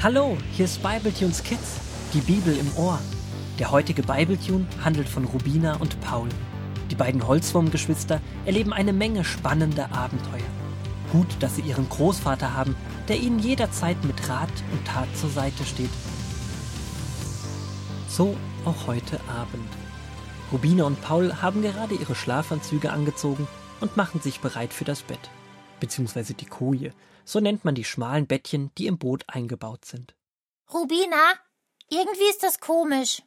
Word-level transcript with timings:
Hallo, 0.00 0.38
hier 0.52 0.66
ist 0.66 0.80
Bibletunes 0.80 1.42
Kids, 1.42 1.80
die 2.14 2.20
Bibel 2.20 2.56
im 2.56 2.70
Ohr. 2.76 3.00
Der 3.58 3.72
heutige 3.72 4.04
Bibletune 4.04 4.64
handelt 4.84 5.08
von 5.08 5.24
Rubina 5.24 5.74
und 5.78 6.00
Paul. 6.00 6.28
Die 6.88 6.94
beiden 6.94 7.26
Holzwurmgeschwister 7.26 8.20
erleben 8.46 8.72
eine 8.72 8.92
Menge 8.92 9.24
spannender 9.24 9.90
Abenteuer. 9.90 10.46
Gut, 11.10 11.26
dass 11.40 11.56
sie 11.56 11.62
ihren 11.62 11.88
Großvater 11.88 12.54
haben, 12.54 12.76
der 13.08 13.18
ihnen 13.18 13.40
jederzeit 13.40 13.96
mit 14.04 14.28
Rat 14.28 14.52
und 14.70 14.86
Tat 14.86 15.08
zur 15.16 15.30
Seite 15.30 15.64
steht. 15.64 15.90
So 18.08 18.36
auch 18.66 18.86
heute 18.86 19.18
Abend. 19.28 19.68
Rubina 20.52 20.84
und 20.84 21.02
Paul 21.02 21.42
haben 21.42 21.60
gerade 21.60 21.96
ihre 21.96 22.14
Schlafanzüge 22.14 22.92
angezogen 22.92 23.48
und 23.80 23.96
machen 23.96 24.20
sich 24.20 24.38
bereit 24.38 24.72
für 24.72 24.84
das 24.84 25.02
Bett. 25.02 25.30
Beziehungsweise 25.80 26.34
die 26.34 26.46
Koje. 26.46 26.92
So 27.28 27.40
nennt 27.40 27.62
man 27.62 27.74
die 27.74 27.84
schmalen 27.84 28.26
Bettchen, 28.26 28.70
die 28.78 28.86
im 28.86 28.96
Boot 28.96 29.24
eingebaut 29.26 29.84
sind. 29.84 30.14
Rubina, 30.72 31.34
irgendwie 31.90 32.30
ist 32.30 32.42
das 32.42 32.58
komisch. 32.58 33.20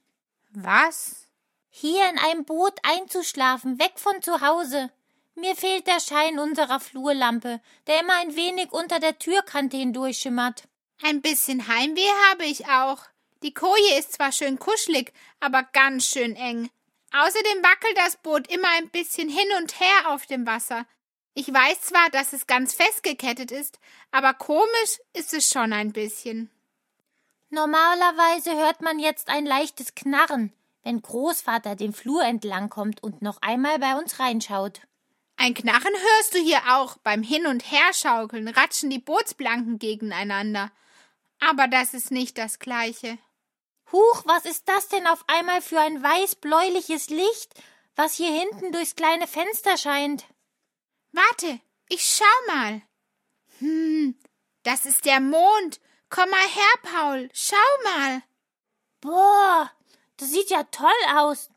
Was? 0.49 1.27
Hier 1.69 2.09
in 2.09 2.17
einem 2.17 2.43
Boot 2.43 2.73
einzuschlafen, 2.81 3.77
weg 3.77 3.93
von 3.97 4.19
zu 4.23 4.41
Hause. 4.41 4.89
Mir 5.35 5.55
fehlt 5.55 5.85
der 5.85 5.99
Schein 5.99 6.39
unserer 6.39 6.79
Flurlampe, 6.79 7.61
der 7.85 8.01
immer 8.01 8.15
ein 8.15 8.35
wenig 8.35 8.71
unter 8.71 8.99
der 8.99 9.19
Türkante 9.19 9.77
hindurchschimmert. 9.77 10.67
Ein 11.03 11.21
bisschen 11.21 11.67
Heimweh 11.67 12.09
habe 12.31 12.45
ich 12.45 12.65
auch. 12.70 13.05
Die 13.43 13.53
Koje 13.53 13.99
ist 13.99 14.13
zwar 14.13 14.31
schön 14.31 14.57
kuschelig, 14.57 15.13
aber 15.39 15.61
ganz 15.61 16.07
schön 16.07 16.35
eng. 16.35 16.71
Außerdem 17.13 17.61
wackelt 17.61 17.97
das 17.97 18.17
Boot 18.17 18.51
immer 18.51 18.70
ein 18.77 18.89
bisschen 18.89 19.29
hin 19.29 19.47
und 19.59 19.79
her 19.79 20.09
auf 20.09 20.25
dem 20.25 20.47
Wasser. 20.47 20.87
Ich 21.34 21.52
weiß 21.52 21.81
zwar, 21.81 22.09
dass 22.09 22.34
es 22.34 22.45
ganz 22.45 22.73
festgekettet 22.73 23.52
ist, 23.52 23.79
aber 24.12 24.34
komisch 24.34 24.99
ist 25.13 25.34
es 25.34 25.49
schon 25.49 25.71
ein 25.71 25.93
bisschen. 25.93 26.49
Normalerweise 27.49 28.55
hört 28.55 28.82
man 28.82 28.99
jetzt 28.99 29.29
ein 29.29 29.46
leichtes 29.46 29.96
Knarren, 29.96 30.51
wenn 30.84 31.01
Großvater 31.01 31.76
den 31.76 31.93
Flur 31.93 32.23
entlang 32.23 32.70
kommt 32.70 33.01
und 33.04 33.21
noch 33.21 33.41
einmal 33.41 33.79
bei 33.79 33.96
uns 33.96 34.20
reinschaut. 34.20 34.82
Ein 35.38 35.54
Knarren 35.54 35.93
hörst 35.93 36.35
du 36.35 36.40
hier 36.40 36.62
auch. 36.70 36.98
Beim 36.98 37.23
Hin- 37.23 37.48
und 37.48 37.71
Herschaukeln 37.71 38.48
ratschen 38.48 38.90
die 38.90 38.99
Bootsplanken 38.99 39.79
gegeneinander. 39.79 40.71
Aber 41.40 41.68
das 41.68 41.93
ist 41.93 42.12
nicht 42.12 42.38
das 42.38 42.60
Gleiche. 42.60 43.18
Huch, 43.91 44.23
was 44.26 44.45
ist 44.45 44.70
das 44.70 44.88
denn 44.90 45.07
auf 45.07 45.23
einmal 45.27 45.62
für 45.62 45.79
ein 45.79 46.04
weiß-bläuliches 46.04 47.10
Licht, 47.10 47.54
was 47.95 48.13
hier 48.13 48.32
hinten 48.32 48.71
durchs 48.71 48.95
kleine 48.95 49.27
Fenster 49.27 49.77
scheint? 49.77 50.26
Warte, 51.12 51.59
ich 51.90 52.05
schau 52.05 52.54
mal. 52.54 52.81
Hm, 53.59 54.17
das 54.63 54.85
ist 54.85 55.05
der 55.05 55.20
Mond. 55.20 55.79
Komm 56.09 56.29
mal 56.29 56.48
her, 56.48 56.73
Paul. 56.84 57.29
Schau 57.34 57.55
mal. 57.84 58.23
Boah, 59.01 59.71
das 60.17 60.29
sieht 60.29 60.49
ja 60.49 60.63
toll 60.63 60.89
aus. 61.15 61.49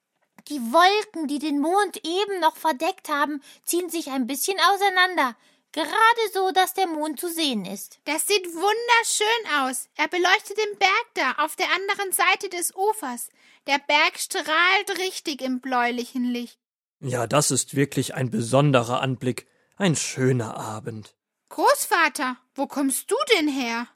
Die 0.48 0.60
Wolken, 0.60 1.26
die 1.26 1.38
den 1.38 1.60
Mond 1.60 1.98
eben 2.04 2.40
noch 2.40 2.56
verdeckt 2.56 3.08
haben, 3.08 3.42
ziehen 3.64 3.88
sich 3.88 4.10
ein 4.10 4.26
bisschen 4.26 4.58
auseinander. 4.60 5.36
Gerade 5.72 6.30
so, 6.32 6.50
dass 6.52 6.74
der 6.74 6.86
Mond 6.86 7.18
zu 7.18 7.28
sehen 7.28 7.64
ist. 7.64 7.98
Das 8.04 8.26
sieht 8.26 8.46
wunderschön 8.46 9.60
aus. 9.60 9.88
Er 9.96 10.06
beleuchtet 10.06 10.56
den 10.56 10.78
Berg 10.78 11.06
da 11.14 11.44
auf 11.44 11.56
der 11.56 11.70
anderen 11.72 12.12
Seite 12.12 12.48
des 12.48 12.74
Ufers. 12.76 13.28
Der 13.66 13.78
Berg 13.78 14.18
strahlt 14.18 14.98
richtig 14.98 15.42
im 15.42 15.60
bläulichen 15.60 16.24
Licht. 16.24 16.58
Ja, 17.06 17.26
das 17.26 17.50
ist 17.50 17.76
wirklich 17.76 18.14
ein 18.14 18.30
besonderer 18.30 19.02
Anblick. 19.02 19.46
Ein 19.76 19.94
schöner 19.94 20.56
Abend. 20.56 21.14
Großvater, 21.50 22.38
wo 22.54 22.66
kommst 22.66 23.10
du 23.10 23.16
denn 23.36 23.46
her? 23.46 23.86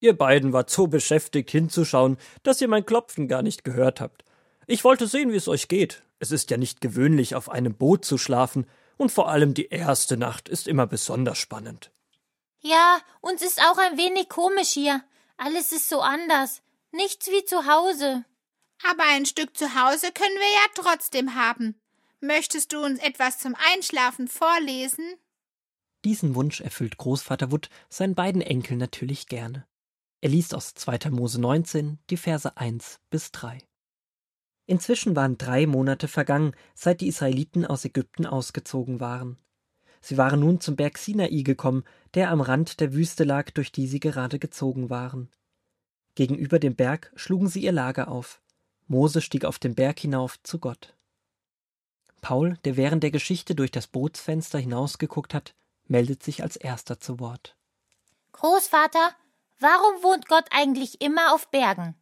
Ihr 0.00 0.18
beiden 0.18 0.52
wart 0.52 0.68
so 0.68 0.88
beschäftigt 0.88 1.50
hinzuschauen, 1.50 2.16
dass 2.42 2.60
ihr 2.60 2.66
mein 2.66 2.84
Klopfen 2.84 3.28
gar 3.28 3.42
nicht 3.42 3.62
gehört 3.62 4.00
habt. 4.00 4.24
Ich 4.66 4.82
wollte 4.82 5.06
sehen, 5.06 5.30
wie 5.30 5.36
es 5.36 5.46
euch 5.46 5.68
geht. 5.68 6.02
Es 6.18 6.32
ist 6.32 6.50
ja 6.50 6.56
nicht 6.56 6.80
gewöhnlich, 6.80 7.36
auf 7.36 7.48
einem 7.48 7.74
Boot 7.74 8.04
zu 8.04 8.18
schlafen, 8.18 8.66
und 8.96 9.12
vor 9.12 9.28
allem 9.28 9.54
die 9.54 9.68
erste 9.68 10.16
Nacht 10.16 10.48
ist 10.48 10.66
immer 10.66 10.88
besonders 10.88 11.38
spannend. 11.38 11.92
Ja, 12.58 12.98
uns 13.20 13.42
ist 13.42 13.60
auch 13.60 13.78
ein 13.78 13.96
wenig 13.96 14.28
komisch 14.28 14.70
hier. 14.70 15.02
Alles 15.36 15.70
ist 15.70 15.88
so 15.88 16.00
anders. 16.00 16.62
Nichts 16.90 17.28
wie 17.28 17.44
zu 17.44 17.66
Hause. 17.66 18.24
Aber 18.90 19.04
ein 19.04 19.24
Stück 19.24 19.56
zu 19.56 19.66
Hause 19.80 20.10
können 20.12 20.34
wir 20.34 20.52
ja 20.52 20.66
trotzdem 20.74 21.36
haben. 21.36 21.79
Möchtest 22.22 22.74
du 22.74 22.84
uns 22.84 23.00
etwas 23.00 23.38
zum 23.38 23.56
Einschlafen 23.72 24.28
vorlesen? 24.28 25.14
Diesen 26.04 26.34
Wunsch 26.34 26.60
erfüllt 26.60 26.98
Großvater 26.98 27.50
Wood 27.50 27.70
seinen 27.88 28.14
beiden 28.14 28.42
Enkeln 28.42 28.78
natürlich 28.78 29.26
gerne. 29.26 29.66
Er 30.20 30.28
liest 30.28 30.54
aus 30.54 30.74
2. 30.74 31.10
Mose 31.10 31.40
19 31.40 31.98
die 32.10 32.18
Verse 32.18 32.54
1 32.58 33.00
bis 33.08 33.32
3. 33.32 33.62
Inzwischen 34.66 35.16
waren 35.16 35.38
drei 35.38 35.66
Monate 35.66 36.08
vergangen, 36.08 36.52
seit 36.74 37.00
die 37.00 37.08
Israeliten 37.08 37.64
aus 37.64 37.86
Ägypten 37.86 38.26
ausgezogen 38.26 39.00
waren. 39.00 39.38
Sie 40.02 40.18
waren 40.18 40.40
nun 40.40 40.60
zum 40.60 40.76
Berg 40.76 40.98
Sinai 40.98 41.42
gekommen, 41.42 41.84
der 42.12 42.30
am 42.30 42.42
Rand 42.42 42.80
der 42.80 42.92
Wüste 42.92 43.24
lag, 43.24 43.50
durch 43.50 43.72
die 43.72 43.86
sie 43.86 44.00
gerade 44.00 44.38
gezogen 44.38 44.90
waren. 44.90 45.30
Gegenüber 46.16 46.58
dem 46.58 46.76
Berg 46.76 47.12
schlugen 47.16 47.48
sie 47.48 47.62
ihr 47.62 47.72
Lager 47.72 48.08
auf. 48.08 48.42
Mose 48.88 49.22
stieg 49.22 49.46
auf 49.46 49.58
den 49.58 49.74
Berg 49.74 49.98
hinauf 49.98 50.42
zu 50.42 50.58
Gott. 50.58 50.94
Paul, 52.20 52.58
der 52.64 52.76
während 52.76 53.02
der 53.02 53.10
Geschichte 53.10 53.54
durch 53.54 53.70
das 53.70 53.86
Bootsfenster 53.86 54.58
hinausgeguckt 54.58 55.34
hat, 55.34 55.54
meldet 55.86 56.22
sich 56.22 56.42
als 56.42 56.56
erster 56.56 57.00
zu 57.00 57.20
Wort. 57.20 57.56
Großvater, 58.32 59.14
warum 59.58 60.02
wohnt 60.02 60.28
Gott 60.28 60.46
eigentlich 60.50 61.00
immer 61.00 61.34
auf 61.34 61.48
Bergen? 61.50 61.94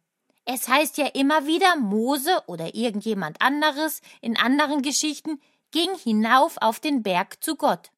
Es 0.45 0.67
heißt 0.67 0.97
ja 0.97 1.07
immer 1.07 1.45
wieder, 1.45 1.75
Mose 1.75 2.41
oder 2.47 2.73
irgendjemand 2.73 3.41
anderes 3.41 4.01
in 4.21 4.37
anderen 4.37 4.81
Geschichten 4.81 5.39
ging 5.71 5.93
hinauf 5.95 6.57
auf 6.59 6.79
den 6.79 7.03
Berg 7.03 7.43
zu 7.43 7.55
Gott. 7.55 7.91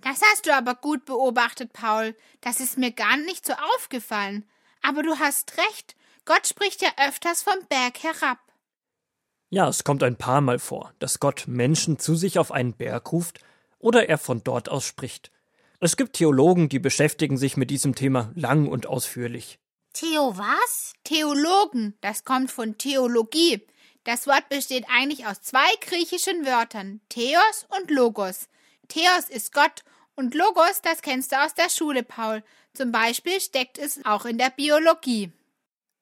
Das 0.00 0.20
hast 0.22 0.46
du 0.46 0.54
aber 0.54 0.74
gut 0.74 1.04
beobachtet, 1.04 1.72
Paul. 1.72 2.16
Das 2.40 2.60
ist 2.60 2.78
mir 2.78 2.92
gar 2.92 3.16
nicht 3.16 3.46
so 3.46 3.52
aufgefallen. 3.74 4.48
Aber 4.82 5.02
du 5.02 5.18
hast 5.18 5.56
recht. 5.58 5.96
Gott 6.24 6.46
spricht 6.46 6.82
ja 6.82 6.90
öfters 7.06 7.42
vom 7.42 7.58
Berg 7.68 8.02
herab. 8.02 8.38
Ja, 9.50 9.66
es 9.68 9.82
kommt 9.82 10.02
ein 10.02 10.16
paar 10.16 10.42
Mal 10.42 10.58
vor, 10.58 10.92
dass 10.98 11.20
Gott 11.20 11.44
Menschen 11.46 11.98
zu 11.98 12.14
sich 12.16 12.38
auf 12.38 12.52
einen 12.52 12.74
Berg 12.74 13.12
ruft 13.12 13.40
oder 13.78 14.08
er 14.08 14.18
von 14.18 14.44
dort 14.44 14.68
aus 14.68 14.84
spricht. 14.84 15.30
Es 15.80 15.96
gibt 15.96 16.14
Theologen, 16.16 16.68
die 16.68 16.78
beschäftigen 16.78 17.38
sich 17.38 17.56
mit 17.56 17.70
diesem 17.70 17.94
Thema 17.94 18.30
lang 18.34 18.68
und 18.68 18.86
ausführlich. 18.86 19.58
Theo 19.94 20.36
was? 20.36 20.92
Theologen, 21.04 21.96
das 22.02 22.24
kommt 22.24 22.50
von 22.50 22.76
Theologie. 22.76 23.66
Das 24.04 24.26
Wort 24.26 24.48
besteht 24.50 24.84
eigentlich 24.94 25.26
aus 25.26 25.40
zwei 25.40 25.68
griechischen 25.80 26.44
Wörtern, 26.44 27.00
Theos 27.08 27.66
und 27.78 27.90
Logos. 27.90 28.48
Theos 28.88 29.28
ist 29.30 29.54
Gott 29.54 29.82
und 30.14 30.34
Logos, 30.34 30.82
das 30.82 31.00
kennst 31.00 31.32
du 31.32 31.42
aus 31.42 31.54
der 31.54 31.70
Schule, 31.70 32.02
Paul. 32.02 32.42
Zum 32.74 32.92
Beispiel 32.92 33.40
steckt 33.40 33.78
es 33.78 34.04
auch 34.04 34.26
in 34.26 34.36
der 34.36 34.50
Biologie. 34.50 35.32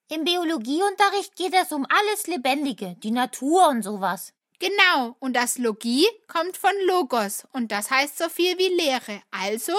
Im 0.09 0.25
Biologieunterricht 0.25 1.35
geht 1.35 1.53
es 1.53 1.73
um 1.73 1.85
alles 1.89 2.29
Lebendige, 2.29 2.95
die 3.03 3.11
Natur 3.11 3.69
und 3.69 3.83
sowas. 3.83 4.33
Genau, 4.61 5.17
und 5.19 5.35
das 5.35 5.59
Logie 5.59 6.07
kommt 6.29 6.57
von 6.57 6.71
Logos 6.87 7.45
und 7.53 7.73
das 7.73 7.91
heißt 7.91 8.17
so 8.17 8.29
viel 8.29 8.57
wie 8.57 8.69
Lehre. 8.69 9.21
Also 9.31 9.75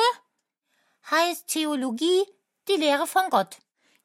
heißt 1.10 1.48
Theologie 1.48 2.24
die 2.68 2.76
Lehre 2.76 3.08
von 3.08 3.24
Gott. 3.30 3.58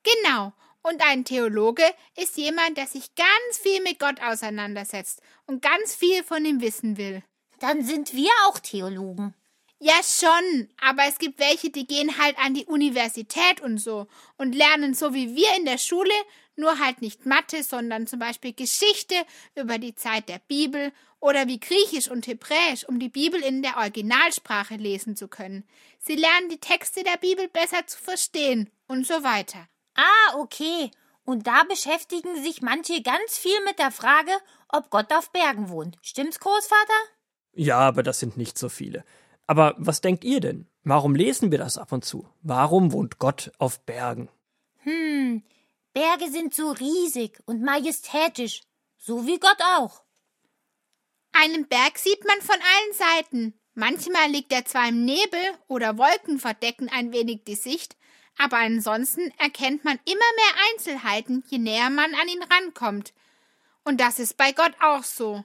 Genau. 0.05 0.53
Und 0.83 1.01
ein 1.05 1.25
Theologe 1.25 1.85
ist 2.17 2.37
jemand, 2.37 2.77
der 2.77 2.87
sich 2.87 3.15
ganz 3.15 3.59
viel 3.59 3.83
mit 3.83 3.99
Gott 3.99 4.21
auseinandersetzt 4.21 5.21
und 5.47 5.63
ganz 5.63 5.95
viel 5.95 6.25
von 6.25 6.45
ihm 6.45 6.61
wissen 6.61 6.97
will. 6.97 7.23
Dann 7.61 7.85
sind 7.85 8.15
wir 8.15 8.31
auch 8.47 8.59
Theologen. 8.59 9.35
Ja, 9.85 9.95
schon, 10.05 10.69
aber 10.81 11.09
es 11.09 11.19
gibt 11.19 11.41
welche, 11.41 11.71
die 11.71 11.89
gehen 11.89 12.17
halt 12.17 12.39
an 12.39 12.55
die 12.55 12.67
Universität 12.67 13.61
und 13.61 13.79
so 13.79 14.07
und 14.39 14.55
lernen 14.55 14.95
so 14.95 15.13
wie 15.13 15.35
wir 15.35 15.57
in 15.57 15.65
der 15.65 15.79
Schule, 15.79 16.15
nur 16.55 16.79
halt 16.79 17.03
nicht 17.03 17.27
Mathe, 17.27 17.65
sondern 17.65 18.07
zum 18.07 18.21
Beispiel 18.21 18.53
Geschichte 18.53 19.17
über 19.57 19.79
die 19.79 19.97
Zeit 19.97 20.29
der 20.29 20.39
Bibel 20.47 20.93
oder 21.19 21.49
wie 21.49 21.59
Griechisch 21.59 22.09
und 22.09 22.29
Hebräisch, 22.29 22.85
um 22.87 23.01
die 23.01 23.09
Bibel 23.09 23.41
in 23.43 23.61
der 23.61 23.77
Originalsprache 23.77 24.77
lesen 24.77 25.17
zu 25.17 25.27
können. 25.27 25.65
Sie 25.99 26.15
lernen 26.15 26.49
die 26.49 26.61
Texte 26.61 27.03
der 27.03 27.17
Bibel 27.17 27.49
besser 27.49 27.85
zu 27.85 27.99
verstehen 27.99 28.71
und 28.87 29.05
so 29.05 29.25
weiter. 29.25 29.67
Ah, 29.97 30.37
okay. 30.37 30.93
Und 31.25 31.49
da 31.49 31.65
beschäftigen 31.65 32.41
sich 32.41 32.63
manche 32.63 33.03
ganz 33.03 33.37
viel 33.37 33.61
mit 33.65 33.81
der 33.81 33.91
Frage, 33.91 34.31
ob 34.69 34.91
Gott 34.91 35.13
auf 35.13 35.33
Bergen 35.33 35.71
wohnt. 35.71 35.99
Stimmt's, 36.03 36.39
Großvater? 36.39 37.01
Ja, 37.55 37.81
aber 37.81 38.05
das 38.05 38.21
sind 38.21 38.37
nicht 38.37 38.57
so 38.57 38.69
viele. 38.69 39.05
Aber 39.53 39.75
was 39.77 40.01
denkt 40.01 40.25
ihr 40.25 40.41
denn? 40.41 40.67
Warum 40.83 41.15
lesen 41.15 41.51
wir 41.51 41.59
das 41.59 41.77
ab 41.77 41.93
und 41.93 42.07
zu? 42.07 42.27
Warum 42.41 42.91
wohnt 42.91 43.19
Gott 43.19 43.53
auf 43.59 43.81
Bergen? 43.81 44.31
Hm, 44.79 45.43
Berge 45.93 46.31
sind 46.31 46.55
so 46.55 46.71
riesig 46.71 47.39
und 47.45 47.61
majestätisch, 47.61 48.63
so 48.97 49.27
wie 49.27 49.39
Gott 49.39 49.59
auch. 49.77 50.05
Einen 51.33 51.69
Berg 51.69 51.99
sieht 51.99 52.25
man 52.25 52.41
von 52.41 52.55
allen 52.55 52.95
Seiten. 52.95 53.55
Manchmal 53.75 54.31
liegt 54.31 54.55
er 54.55 54.65
zwar 54.65 54.89
im 54.89 55.05
Nebel 55.05 55.39
oder 55.69 55.99
Wolken 55.99 56.39
verdecken 56.39 56.89
ein 56.89 57.13
wenig 57.13 57.45
die 57.45 57.55
Sicht, 57.55 57.99
aber 58.39 58.57
ansonsten 58.57 59.35
erkennt 59.37 59.85
man 59.85 60.01
immer 60.07 60.17
mehr 60.17 60.65
Einzelheiten, 60.73 61.45
je 61.51 61.59
näher 61.59 61.91
man 61.91 62.15
an 62.15 62.29
ihn 62.29 62.43
rankommt. 62.45 63.13
Und 63.85 64.01
das 64.01 64.19
ist 64.19 64.39
bei 64.39 64.53
Gott 64.53 64.73
auch 64.81 65.05
so. 65.05 65.45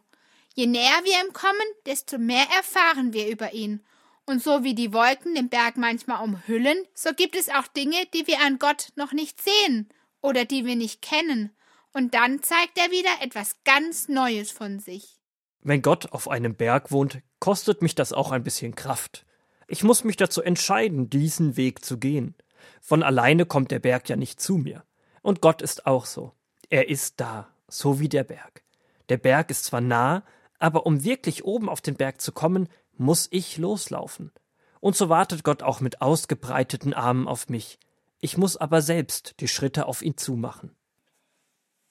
Je 0.54 0.66
näher 0.66 1.02
wir 1.04 1.26
ihm 1.26 1.34
kommen, 1.34 1.68
desto 1.86 2.18
mehr 2.18 2.48
erfahren 2.56 3.12
wir 3.12 3.28
über 3.28 3.52
ihn. 3.52 3.84
Und 4.30 4.44
so 4.44 4.66
wie 4.66 4.76
die 4.76 4.94
Wolken 4.94 5.36
den 5.36 5.48
Berg 5.48 5.78
manchmal 5.78 6.22
umhüllen, 6.22 6.78
so 6.94 7.12
gibt 7.14 7.38
es 7.38 7.48
auch 7.48 7.66
Dinge, 7.68 7.96
die 8.14 8.28
wir 8.28 8.42
an 8.42 8.60
Gott 8.60 8.90
noch 8.98 9.14
nicht 9.14 9.42
sehen 9.42 9.88
oder 10.22 10.44
die 10.44 10.66
wir 10.66 10.76
nicht 10.76 11.02
kennen. 11.02 11.56
Und 11.94 12.14
dann 12.14 12.44
zeigt 12.44 12.78
er 12.78 12.92
wieder 12.92 13.10
etwas 13.22 13.56
ganz 13.64 14.10
Neues 14.10 14.52
von 14.52 14.80
sich. 14.80 15.18
Wenn 15.62 15.82
Gott 15.82 16.12
auf 16.12 16.30
einem 16.30 16.56
Berg 16.56 16.92
wohnt, 16.92 17.22
kostet 17.40 17.82
mich 17.82 17.96
das 17.96 18.12
auch 18.12 18.32
ein 18.32 18.44
bisschen 18.44 18.76
Kraft. 18.76 19.26
Ich 19.66 19.86
muss 19.86 20.04
mich 20.04 20.18
dazu 20.18 20.42
entscheiden, 20.42 21.10
diesen 21.10 21.56
Weg 21.56 21.86
zu 21.86 21.98
gehen. 21.98 22.36
Von 22.82 23.04
alleine 23.04 23.46
kommt 23.46 23.72
der 23.72 23.80
Berg 23.80 24.10
ja 24.10 24.18
nicht 24.18 24.42
zu 24.42 24.58
mir. 24.58 24.84
Und 25.22 25.40
Gott 25.40 25.62
ist 25.62 25.88
auch 25.88 26.06
so. 26.06 26.34
Er 26.70 26.90
ist 26.90 27.22
da, 27.22 27.48
so 27.70 28.02
wie 28.02 28.10
der 28.10 28.26
Berg. 28.26 28.64
Der 29.08 29.18
Berg 29.18 29.52
ist 29.52 29.64
zwar 29.64 29.82
nah, 29.82 30.26
aber 30.60 30.86
um 30.86 31.06
wirklich 31.06 31.46
oben 31.46 31.70
auf 31.70 31.80
den 31.80 31.96
Berg 31.96 32.20
zu 32.20 32.34
kommen, 32.34 32.68
muss 33.00 33.28
ich 33.32 33.58
loslaufen. 33.58 34.32
Und 34.80 34.96
so 34.96 35.10
wartet 35.10 35.44
Gott 35.44 35.64
auch 35.64 35.80
mit 35.80 36.02
ausgebreiteten 36.02 36.94
Armen 36.94 37.28
auf 37.28 37.50
mich. 37.50 37.80
Ich 38.20 38.38
muss 38.38 38.58
aber 38.58 38.82
selbst 38.82 39.36
die 39.40 39.48
Schritte 39.48 39.86
auf 39.86 40.02
ihn 40.02 40.18
zumachen. 40.18 40.76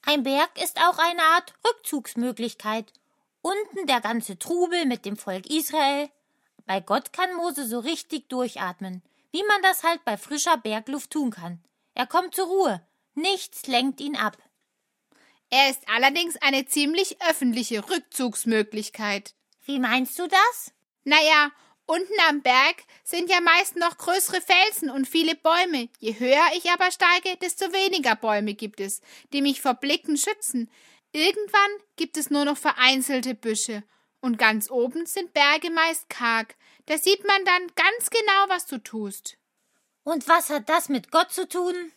Ein 0.03 0.23
Berg 0.23 0.63
ist 0.63 0.79
auch 0.79 0.99
eine 0.99 1.23
Art 1.23 1.53
Rückzugsmöglichkeit. 1.67 2.93
Unten 3.43 3.87
der 3.87 4.01
ganze 4.01 4.39
Trubel 4.39 4.87
mit 4.87 5.05
dem 5.05 5.17
Volk 5.17 5.47
Israel. 5.47 6.09
Bei 6.65 6.81
Gott 6.81 7.13
kann 7.13 7.35
Mose 7.37 7.67
so 7.67 7.79
richtig 7.79 8.29
durchatmen, 8.29 9.03
wie 9.31 9.43
man 9.45 9.63
das 9.63 9.83
halt 9.83 10.05
bei 10.05 10.17
frischer 10.17 10.57
Bergluft 10.57 11.11
tun 11.11 11.31
kann. 11.31 11.61
Er 11.95 12.07
kommt 12.07 12.35
zur 12.35 12.47
Ruhe. 12.47 12.83
Nichts 13.15 13.67
lenkt 13.67 14.01
ihn 14.01 14.17
ab. 14.17 14.37
Er 15.51 15.71
ist 15.71 15.89
allerdings 15.89 16.37
eine 16.43 16.67
ziemlich 16.67 17.21
öffentliche 17.23 17.89
Rückzugsmöglichkeit. 17.89 19.35
Wie 19.65 19.79
meinst 19.79 20.19
du 20.19 20.27
das? 20.27 20.73
Naja, 21.07 21.53
unten 21.87 22.19
am 22.29 22.43
Berg 22.43 22.83
sind 23.05 23.31
ja 23.31 23.41
meist 23.41 23.77
noch 23.77 23.97
größere 23.97 24.41
Felsen 24.41 24.91
und 24.91 25.07
viele 25.07 25.37
Bäume. 25.37 25.89
Je 26.01 26.19
höher 26.19 26.51
ich 26.57 26.69
aber 26.69 26.91
steige, 26.91 27.37
desto 27.41 27.73
weniger 27.73 28.17
Bäume 28.17 28.55
gibt 28.55 28.81
es, 28.81 29.01
die 29.33 29.41
mich 29.41 29.63
vor 29.63 29.75
Blicken 29.75 30.17
schützen. 30.17 30.69
Irgendwann 31.13 31.71
gibt 31.95 32.17
es 32.17 32.29
nur 32.29 32.45
noch 32.45 32.59
vereinzelte 32.59 33.37
Büsche. 33.37 33.85
Und 34.21 34.37
ganz 34.37 34.69
oben 34.69 35.07
sind 35.07 35.33
Berge 35.33 35.71
meist 35.71 36.09
karg. 36.09 36.57
Da 36.87 36.99
sieht 36.99 37.25
man 37.25 37.45
dann 37.45 37.69
ganz 37.77 38.11
genau, 38.11 38.49
was 38.49 38.67
du 38.67 38.79
tust. 38.79 39.39
Und 40.03 40.27
was 40.27 40.51
hat 40.51 40.69
das 40.69 40.89
mit 40.89 41.13
Gott 41.13 41.31
zu 41.33 41.49
tun? 41.49 41.93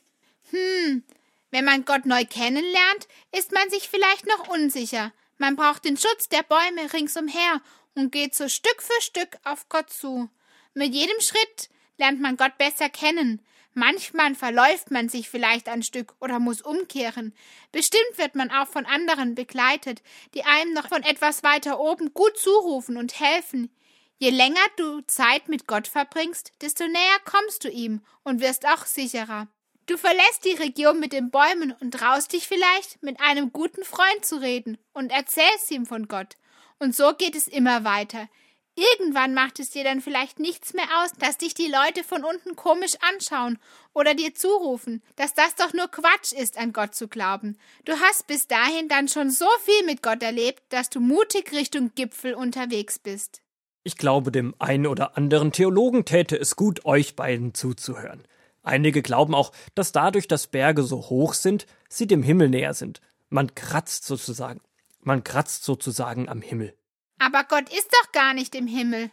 Hm, 0.51 1.03
wenn 1.49 1.65
man 1.65 1.83
Gott 1.83 2.05
neu 2.05 2.25
kennenlernt, 2.25 3.07
ist 3.31 3.53
man 3.53 3.71
sich 3.71 3.89
vielleicht 3.89 4.27
noch 4.27 4.49
unsicher. 4.49 5.11
Man 5.39 5.55
braucht 5.55 5.85
den 5.85 5.97
Schutz 5.97 6.29
der 6.29 6.43
Bäume 6.43 6.93
ringsumher 6.93 7.61
und 7.99 8.11
geht 8.11 8.33
so 8.33 8.47
Stück 8.47 8.81
für 8.81 9.01
Stück 9.01 9.37
auf 9.43 9.67
Gott 9.69 9.89
zu. 9.89 10.29
Mit 10.73 10.93
jedem 10.93 11.19
Schritt 11.19 11.69
lernt 11.97 12.21
man 12.21 12.37
Gott 12.37 12.57
besser 12.57 12.89
kennen. 12.89 13.41
Manchmal 13.73 14.33
verläuft 14.33 14.89
man 14.89 15.09
sich 15.09 15.29
vielleicht 15.29 15.69
ein 15.69 15.83
Stück 15.83 16.15
oder 16.19 16.39
muss 16.39 16.61
umkehren. 16.61 17.35
Bestimmt 17.71 18.17
wird 18.17 18.35
man 18.35 18.49
auch 18.51 18.67
von 18.67 18.85
anderen 18.85 19.35
begleitet, 19.35 20.01
die 20.33 20.43
einem 20.43 20.73
noch 20.73 20.89
von 20.89 21.03
etwas 21.03 21.43
weiter 21.43 21.79
oben 21.79 22.13
gut 22.13 22.37
zurufen 22.37 22.97
und 22.97 23.19
helfen. 23.19 23.69
Je 24.17 24.31
länger 24.31 24.65
du 24.75 25.01
Zeit 25.01 25.47
mit 25.47 25.67
Gott 25.67 25.87
verbringst, 25.87 26.51
desto 26.61 26.87
näher 26.87 27.19
kommst 27.25 27.63
du 27.63 27.69
ihm 27.69 28.01
und 28.23 28.41
wirst 28.41 28.67
auch 28.67 28.85
sicherer. 28.85 29.47
Du 29.85 29.97
verlässt 29.97 30.45
die 30.45 30.53
Region 30.53 30.99
mit 30.99 31.13
den 31.13 31.31
Bäumen 31.31 31.73
und 31.79 31.91
traust 31.91 32.33
dich 32.33 32.47
vielleicht, 32.47 33.01
mit 33.01 33.19
einem 33.21 33.51
guten 33.51 33.83
Freund 33.83 34.25
zu 34.25 34.41
reden 34.41 34.77
und 34.93 35.11
erzählst 35.11 35.71
ihm 35.71 35.85
von 35.85 36.07
Gott. 36.07 36.35
Und 36.79 36.95
so 36.95 37.13
geht 37.13 37.35
es 37.35 37.47
immer 37.47 37.83
weiter. 37.83 38.27
Irgendwann 38.75 39.33
macht 39.33 39.59
es 39.59 39.71
dir 39.71 39.83
dann 39.83 39.99
vielleicht 39.99 40.39
nichts 40.39 40.73
mehr 40.73 40.87
aus, 41.03 41.11
dass 41.19 41.37
dich 41.37 41.53
die 41.53 41.67
Leute 41.69 42.05
von 42.05 42.23
unten 42.23 42.55
komisch 42.55 42.93
anschauen 43.01 43.59
oder 43.93 44.15
dir 44.15 44.33
zurufen, 44.33 45.03
dass 45.17 45.33
das 45.33 45.55
doch 45.55 45.73
nur 45.73 45.89
Quatsch 45.89 46.31
ist, 46.31 46.57
an 46.57 46.71
Gott 46.71 46.95
zu 46.95 47.09
glauben. 47.09 47.57
Du 47.83 47.91
hast 47.93 48.27
bis 48.27 48.47
dahin 48.47 48.87
dann 48.87 49.09
schon 49.09 49.31
so 49.31 49.47
viel 49.65 49.85
mit 49.85 50.01
Gott 50.01 50.23
erlebt, 50.23 50.63
dass 50.69 50.89
du 50.89 51.01
mutig 51.01 51.51
Richtung 51.51 51.91
Gipfel 51.95 52.33
unterwegs 52.33 52.99
bist. 52.99 53.41
Ich 53.83 53.97
glaube, 53.97 54.31
dem 54.31 54.55
einen 54.59 54.87
oder 54.87 55.17
anderen 55.17 55.51
Theologen 55.51 56.05
täte 56.05 56.37
es 56.37 56.55
gut, 56.55 56.85
euch 56.85 57.17
beiden 57.17 57.53
zuzuhören. 57.53 58.23
Einige 58.63 59.01
glauben 59.01 59.35
auch, 59.35 59.51
dass 59.75 59.91
dadurch, 59.91 60.27
dass 60.27 60.47
Berge 60.47 60.83
so 60.83 61.09
hoch 61.09 61.33
sind, 61.33 61.65
sie 61.89 62.07
dem 62.07 62.23
Himmel 62.23 62.49
näher 62.49 62.73
sind. 62.73 63.01
Man 63.29 63.55
kratzt 63.55 64.05
sozusagen. 64.05 64.61
Man 65.01 65.23
kratzt 65.23 65.63
sozusagen 65.63 66.27
am 66.27 66.41
Himmel. 66.41 66.75
Aber 67.19 67.43
Gott 67.43 67.69
ist 67.69 67.91
doch 67.91 68.11
gar 68.11 68.33
nicht 68.33 68.55
im 68.55 68.67
Himmel. 68.67 69.11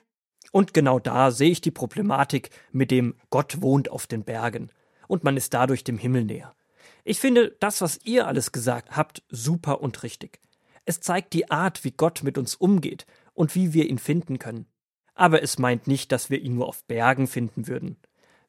Und 0.52 0.74
genau 0.74 0.98
da 0.98 1.30
sehe 1.30 1.50
ich 1.50 1.60
die 1.60 1.70
Problematik 1.70 2.50
mit 2.72 2.90
dem 2.90 3.16
Gott 3.30 3.60
wohnt 3.60 3.90
auf 3.90 4.06
den 4.06 4.24
Bergen 4.24 4.70
und 5.08 5.24
man 5.24 5.36
ist 5.36 5.54
dadurch 5.54 5.84
dem 5.84 5.98
Himmel 5.98 6.24
näher. 6.24 6.54
Ich 7.04 7.20
finde 7.20 7.56
das, 7.60 7.80
was 7.80 8.00
ihr 8.04 8.26
alles 8.26 8.52
gesagt 8.52 8.96
habt, 8.96 9.22
super 9.28 9.80
und 9.80 10.02
richtig. 10.02 10.40
Es 10.84 11.00
zeigt 11.00 11.32
die 11.32 11.50
Art, 11.50 11.84
wie 11.84 11.90
Gott 11.90 12.22
mit 12.22 12.38
uns 12.38 12.54
umgeht 12.54 13.06
und 13.34 13.54
wie 13.54 13.72
wir 13.72 13.88
ihn 13.88 13.98
finden 13.98 14.38
können. 14.38 14.66
Aber 15.14 15.42
es 15.42 15.58
meint 15.58 15.86
nicht, 15.86 16.12
dass 16.12 16.30
wir 16.30 16.40
ihn 16.40 16.54
nur 16.54 16.68
auf 16.68 16.84
Bergen 16.84 17.26
finden 17.26 17.66
würden. 17.66 17.96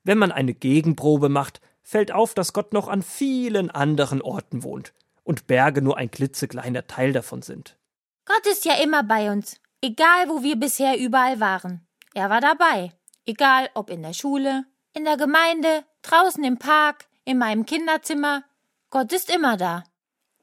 Wenn 0.03 0.17
man 0.17 0.31
eine 0.31 0.53
Gegenprobe 0.53 1.29
macht, 1.29 1.61
fällt 1.81 2.11
auf, 2.11 2.33
dass 2.33 2.53
Gott 2.53 2.73
noch 2.73 2.87
an 2.87 3.01
vielen 3.01 3.71
anderen 3.71 4.21
Orten 4.21 4.63
wohnt 4.63 4.93
und 5.27 5.47
Berge 5.47 5.81
nur 5.81 5.97
ein 5.97 6.09
klitzekleiner 6.09 6.87
Teil 6.87 7.11
davon 7.11 7.41
sind. 7.41 7.77
Gott 8.25 8.45
ist 8.47 8.65
ja 8.65 8.75
immer 8.75 9.03
bei 9.03 9.31
uns, 9.31 9.57
egal 9.81 10.29
wo 10.29 10.41
wir 10.41 10.55
bisher 10.55 10.97
überall 10.97 11.39
waren. 11.39 11.85
Er 12.13 12.29
war 12.29 12.41
dabei, 12.41 12.93
egal 13.25 13.69
ob 13.73 13.89
in 13.89 14.01
der 14.03 14.13
Schule, 14.13 14.65
in 14.93 15.03
der 15.03 15.17
Gemeinde, 15.17 15.83
draußen 16.01 16.43
im 16.43 16.57
Park, 16.57 17.05
in 17.25 17.37
meinem 17.37 17.65
Kinderzimmer. 17.65 18.43
Gott 18.89 19.11
ist 19.11 19.29
immer 19.29 19.57
da. 19.57 19.83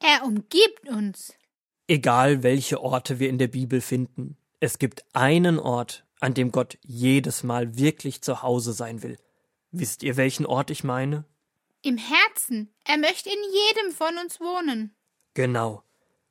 Er 0.01 0.23
umgibt 0.23 0.87
uns. 0.87 1.33
Egal 1.87 2.43
welche 2.43 2.81
Orte 2.81 3.19
wir 3.19 3.29
in 3.29 3.37
der 3.37 3.47
Bibel 3.47 3.81
finden, 3.81 4.37
es 4.59 4.77
gibt 4.77 5.03
einen 5.13 5.59
Ort, 5.59 6.05
an 6.19 6.33
dem 6.33 6.51
Gott 6.51 6.77
jedes 6.81 7.43
Mal 7.43 7.77
wirklich 7.77 8.21
zu 8.21 8.41
Hause 8.41 8.73
sein 8.73 9.03
will, 9.03 9.17
Wisst 9.77 10.03
ihr, 10.03 10.15
welchen 10.15 10.45
Ort 10.45 10.71
ich 10.71 10.85
meine? 10.85 11.25
Im 11.85 11.99
Herzen. 11.99 12.73
Er 12.83 12.97
möchte 12.97 13.29
in 13.29 13.35
jedem 13.35 13.91
von 13.91 14.17
uns 14.17 14.39
wohnen. 14.39 14.95
Genau. 15.35 15.83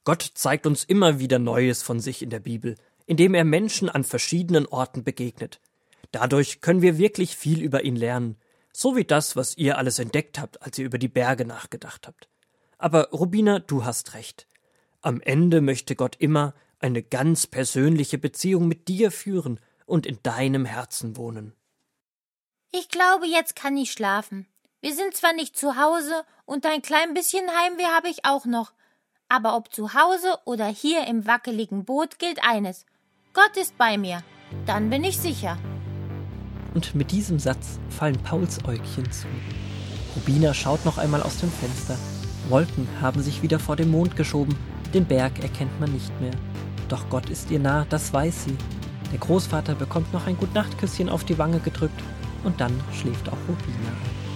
Gott 0.02 0.32
zeigt 0.34 0.66
uns 0.66 0.82
immer 0.82 1.20
wieder 1.20 1.38
Neues 1.38 1.80
von 1.80 2.00
sich 2.00 2.22
in 2.22 2.30
der 2.30 2.40
Bibel, 2.40 2.74
indem 3.06 3.34
er 3.34 3.44
Menschen 3.44 3.88
an 3.88 4.02
verschiedenen 4.02 4.66
Orten 4.66 5.04
begegnet. 5.04 5.60
Dadurch 6.10 6.60
können 6.60 6.82
wir 6.82 6.98
wirklich 6.98 7.36
viel 7.36 7.62
über 7.62 7.84
ihn 7.84 7.94
lernen, 7.94 8.36
so 8.72 8.96
wie 8.96 9.04
das, 9.04 9.36
was 9.36 9.56
ihr 9.56 9.78
alles 9.78 10.00
entdeckt 10.00 10.40
habt, 10.40 10.60
als 10.60 10.76
ihr 10.76 10.86
über 10.86 10.98
die 10.98 11.06
Berge 11.06 11.44
nachgedacht 11.44 12.08
habt. 12.08 12.28
Aber 12.76 13.10
Rubina, 13.10 13.60
du 13.60 13.84
hast 13.84 14.14
recht. 14.14 14.48
Am 15.02 15.20
Ende 15.20 15.60
möchte 15.60 15.94
Gott 15.94 16.16
immer 16.18 16.54
eine 16.80 17.04
ganz 17.04 17.46
persönliche 17.46 18.18
Beziehung 18.18 18.66
mit 18.66 18.88
dir 18.88 19.12
führen 19.12 19.60
und 19.86 20.04
in 20.04 20.18
deinem 20.24 20.64
Herzen 20.64 21.16
wohnen. 21.16 21.54
Ich 22.72 22.88
glaube, 22.88 23.26
jetzt 23.28 23.54
kann 23.54 23.76
ich 23.76 23.92
schlafen. 23.92 24.48
Wir 24.84 24.94
sind 24.94 25.16
zwar 25.16 25.32
nicht 25.32 25.56
zu 25.56 25.76
Hause 25.76 26.24
und 26.44 26.66
ein 26.66 26.82
klein 26.82 27.14
bisschen 27.14 27.46
Heimweh 27.48 27.86
habe 27.86 28.10
ich 28.10 28.26
auch 28.26 28.44
noch, 28.44 28.74
aber 29.30 29.56
ob 29.56 29.72
zu 29.72 29.94
Hause 29.94 30.36
oder 30.44 30.66
hier 30.66 31.06
im 31.06 31.26
wackeligen 31.26 31.86
Boot 31.86 32.18
gilt 32.18 32.40
eines. 32.46 32.84
Gott 33.32 33.56
ist 33.56 33.78
bei 33.78 33.96
mir. 33.96 34.22
Dann 34.66 34.90
bin 34.90 35.02
ich 35.02 35.18
sicher. 35.18 35.56
Und 36.74 36.94
mit 36.94 37.12
diesem 37.12 37.38
Satz 37.38 37.78
fallen 37.88 38.22
Pauls 38.24 38.62
Äugchen 38.66 39.10
zu. 39.10 39.26
Rubina 40.16 40.52
schaut 40.52 40.84
noch 40.84 40.98
einmal 40.98 41.22
aus 41.22 41.38
dem 41.38 41.50
Fenster. 41.50 41.96
Wolken 42.50 42.86
haben 43.00 43.22
sich 43.22 43.40
wieder 43.40 43.58
vor 43.58 43.76
dem 43.76 43.90
Mond 43.90 44.16
geschoben. 44.16 44.54
Den 44.92 45.06
Berg 45.06 45.42
erkennt 45.42 45.80
man 45.80 45.94
nicht 45.94 46.12
mehr. 46.20 46.34
Doch 46.90 47.08
Gott 47.08 47.30
ist 47.30 47.50
ihr 47.50 47.58
nah, 47.58 47.86
das 47.88 48.12
weiß 48.12 48.44
sie. 48.44 48.58
Der 49.12 49.18
Großvater 49.18 49.76
bekommt 49.76 50.12
noch 50.12 50.26
ein 50.26 50.36
Gutnachtküsschen 50.36 51.08
auf 51.08 51.24
die 51.24 51.38
Wange 51.38 51.60
gedrückt 51.60 52.02
und 52.44 52.60
dann 52.60 52.78
schläft 52.92 53.30
auch 53.30 53.48
Rubina 53.48 53.88
ein. 53.88 54.33